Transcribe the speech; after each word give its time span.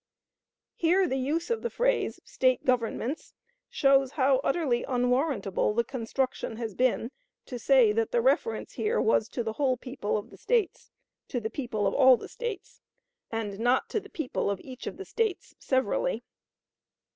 Here 0.73 1.07
the 1.07 1.19
use 1.19 1.51
of 1.51 1.61
the 1.61 1.69
phrase 1.69 2.19
"State 2.25 2.65
governments" 2.65 3.35
shows 3.69 4.13
how 4.13 4.37
utterly 4.43 4.83
unwarrantable 4.83 5.75
the 5.75 5.83
construction 5.83 6.55
has 6.57 6.73
been, 6.73 7.11
to 7.45 7.59
say 7.59 7.91
that 7.93 8.09
the 8.11 8.19
reference 8.19 8.71
here 8.73 8.99
was 8.99 9.29
to 9.29 9.43
the 9.43 9.53
whole 9.53 9.77
people 9.77 10.17
of 10.17 10.31
the 10.31 10.37
States 10.39 10.89
to 11.27 11.39
the 11.39 11.51
people 11.51 11.85
of 11.85 11.93
all 11.93 12.17
the 12.17 12.27
States 12.29 12.81
and 13.31 13.59
not 13.59 13.89
to 13.91 13.99
the 13.99 14.09
people 14.09 14.49
of 14.49 14.59
each 14.61 14.87
of 14.87 14.97
the 14.97 15.05
States 15.05 15.53
severally. 15.59 16.23